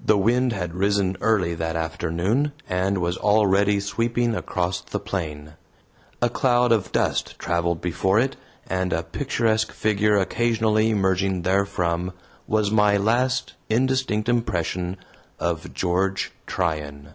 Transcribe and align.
The 0.00 0.16
wind 0.16 0.52
had 0.52 0.72
risen 0.76 1.16
early 1.20 1.52
that 1.56 1.74
afternoon, 1.74 2.52
and 2.68 2.98
was 2.98 3.16
already 3.16 3.80
sweeping 3.80 4.36
across 4.36 4.80
the 4.80 5.00
plain. 5.00 5.54
A 6.22 6.28
cloud 6.28 6.70
of 6.70 6.92
dust 6.92 7.36
traveled 7.40 7.80
before 7.80 8.20
it, 8.20 8.36
and 8.68 8.92
a 8.92 9.02
picturesque 9.02 9.72
figure 9.72 10.16
occasionally 10.16 10.90
emerging 10.90 11.42
therefrom 11.42 12.12
was 12.46 12.70
my 12.70 12.96
last 12.96 13.54
indistinct 13.68 14.28
impression 14.28 14.96
of 15.40 15.74
George 15.74 16.30
Tryan. 16.46 17.14